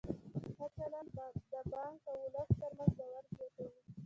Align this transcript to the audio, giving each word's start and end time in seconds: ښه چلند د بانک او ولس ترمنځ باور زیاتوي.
ښه 0.55 0.65
چلند 0.77 1.09
د 1.51 1.53
بانک 1.71 2.01
او 2.11 2.17
ولس 2.23 2.49
ترمنځ 2.59 2.91
باور 2.99 3.23
زیاتوي. 3.37 3.69